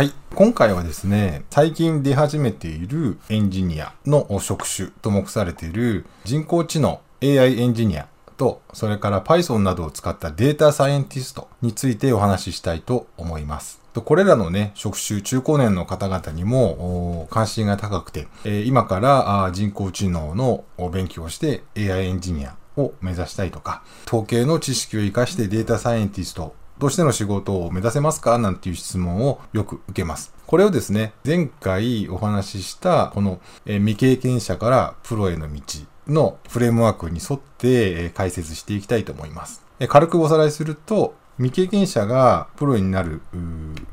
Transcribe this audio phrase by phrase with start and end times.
[0.00, 0.14] はい。
[0.34, 8.08] 今回はですね、最近出始めているエンジニアの職種と目されている人工知能 AI エンジニア
[8.38, 13.78] と、それから Python などを使ったデータサイエンティストについてお話ししたいと思います。
[13.92, 18.26] これらのね、職種、中高年の方々にも関心が高くて、
[18.64, 28.38] 今から人工知能の勉強をして AI エンジニアを目指したいとか、統計の知識を活かしてデータサイエンティストとしての仕事を目指せますか？
[28.38, 30.34] なんていう質問をよく受けます。
[30.48, 35.60] これをですね、前回お話ししたこの未経験者からプロへの道
[36.08, 39.62] のフレームワークに沿って解説していきたいと思います。
[39.88, 43.22] 軽くおさらいすると、未経験者がプロになる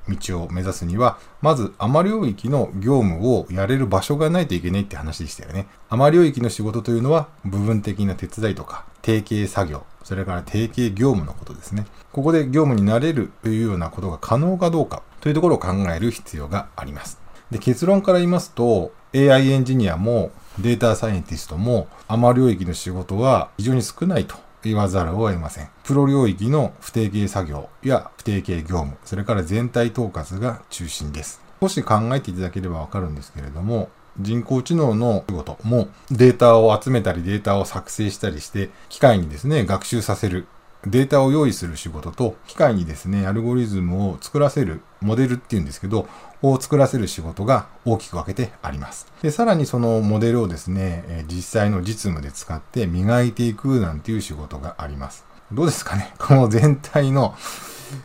[0.10, 5.68] 道を目指すには、まず雨領域の業務をやれる場所がないといけないって話でしたよね。
[5.90, 11.86] 雨領域の仕事というのは部分的な手伝いとか定型作業、それから定型業務のことですね。
[12.12, 17.20] ここで業務になれるというようなことが可能かどうかというところを考える必要があります。
[17.52, 25.70] で結論から言いますと、AI エンジニアもデータサイエンティストも雨領域の仕事は非常に少ないと言わざるを得ません。
[25.84, 31.42] プロ領域の不定形作業や不定形業務、それから全体統括が中心です。
[31.62, 40.48] 少し考えていただければわかるんですけれども、人工知能の仕事もデータを集めたりデータを作成したりして機械にですね、学習させる
[40.90, 46.08] データを用意する仕事と、機械にですね、アルゴリズムを作らせる、モデルっていうんですけど、
[46.42, 49.08] を作らせる仕事が大きく分けてあります。
[49.22, 55.26] で、さらにそのモデルをですね、実際の実務で使って磨いていくなんていう仕事があります。
[55.52, 56.14] どうですかね？
[56.20, 57.36] この全体の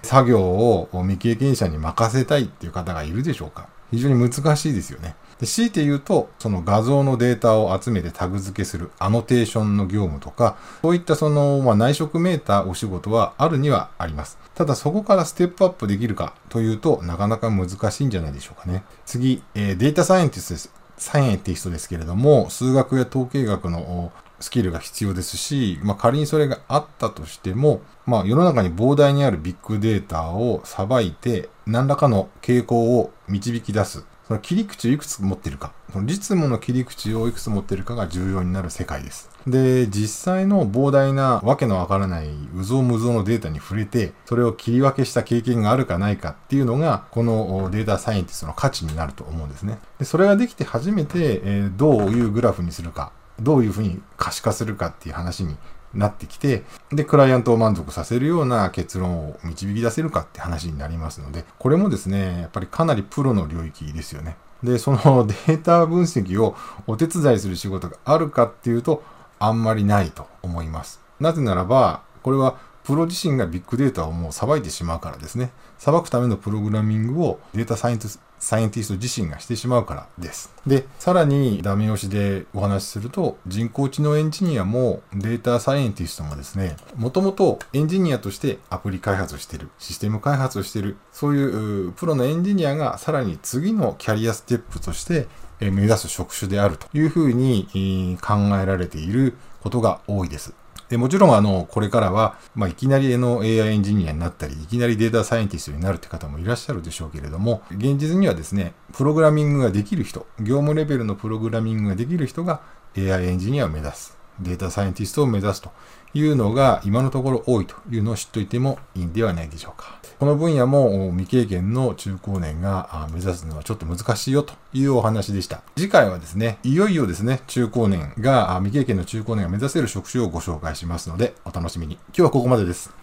[0.03, 3.69] 作業を未経験者に任せたいっていう方がいるでしょうか？
[3.91, 5.15] 非常に難しいですよね。
[5.43, 14.39] で強いて言うと、その画像のデータを集めてタグ付けするアノテーションの業務とか、そういったその、まあ、内職メーターお仕事はあるにはあります。
[14.55, 18.85] ただそこからステップアップできるかというとなかなか難しいんじゃないでしょうかね。
[19.05, 20.73] 次、えー、データサイエンティストです。
[20.97, 34.05] サイエンティストですけれども、数学や統計学のスキルが必要ですし、まあ、仮にそれがあったとしても、まあ、世の中に膨大にあるビッグデータをさばいて、何らかの傾向を導き出す。
[34.27, 35.73] その切り口をいくつ持ってるか。
[35.93, 39.31] その実務の切り口をいくつ持ってるかが重要になる世界です。
[39.47, 49.79] で、実際の膨大なわけのわからない無造無造のデータに触れて、それを切り分けした経験があるかないかっていうのが、このデータサイエンティストの価値になると思うんですね。
[49.99, 55.57] でそれができて初めて、えー、どういうグラフにするか、どういうふうに可視化するかっていう話に
[55.95, 64.36] なってきて、で、クライアントを満足させるような結論を導き出せるかって話になりますので、これもですね、やっぱりかなりプロの領域ですよね。
[64.63, 64.98] で、その
[65.47, 69.03] データ分析をお手伝いする仕事があるかっていうと、
[69.39, 71.01] あんまりないと思います。
[71.20, 75.53] なぜならば、これはプロ自身がビッグデータをもうさばいてしまうからですね。
[75.79, 80.53] さばくためのプログラミングをデータサイエンティスト自身がしてしまうからです。
[80.67, 95.29] で、さらにダメ押しでお話しすると、人工知能エンジニアもデータサイエンティストもですね、もともとエンジニアとしてアプリ開発をしている、システム開発をしている、そういうプロのエンジニアがさらに次のキャリアステップとして
[95.61, 100.53] 目指す職種であるというふうに考えられていることが多いです。
[100.92, 112.61] で、もちろん、あの、これからは、まあ、いきなりの AI エンジニアになったり、いきなりデータサイエンティストになるって方もいらっしゃるでしょうけれども、現実にはですね、プログラミングができる人、業務レベルのプログラミングができる人が
[112.95, 114.22] AI エンジニアを目指す。
[114.41, 115.70] データサイエンティストを目指すと
[116.15, 119.98] いうのが今のところ多いというのを知っておいてもいいんではないでしょうか。
[120.19, 125.63] この分野も未経験の中高年が目指すのはちょっと難しいよというお話でした。
[125.77, 131.94] 次回はですね、いよいよですね、中高年が、未経験の中高年が目指せる職種をご紹介しますので、お楽しみに。
[131.94, 133.01] 今日はここまでです。